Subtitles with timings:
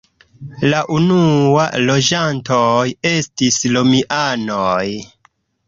[0.71, 4.85] La unua loĝantoj estis romianoj.